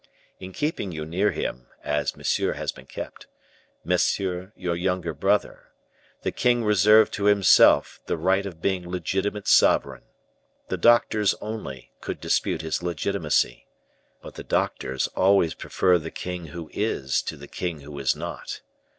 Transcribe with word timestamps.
In 0.39 0.51
keeping 0.51 0.91
you 0.91 1.05
near 1.05 1.29
him, 1.29 1.67
as 1.83 2.15
Monsieur 2.17 2.53
has 2.53 2.71
been 2.71 2.87
kept 2.87 3.27
Monsieur, 3.83 4.51
your 4.55 4.75
younger 4.75 5.13
brother 5.13 5.73
the 6.23 6.31
king 6.31 6.63
reserved 6.63 7.13
to 7.13 7.25
himself 7.25 7.99
the 8.07 8.17
right 8.17 8.47
of 8.47 8.63
being 8.63 8.89
legitimate 8.89 9.47
sovereign. 9.47 10.01
The 10.69 10.77
doctors 10.77 11.35
only 11.39 11.91
could 12.01 12.19
dispute 12.19 12.63
his 12.63 12.81
legitimacy. 12.81 13.67
But 14.23 14.33
the 14.33 14.43
doctors 14.43 15.05
always 15.09 15.53
prefer 15.53 15.99
the 15.99 16.09
king 16.09 16.47
who 16.47 16.71
is 16.73 17.21
to 17.21 17.37
the 17.37 17.47
king 17.47 17.81
who 17.81 17.99
is 17.99 18.15
not. 18.15 18.61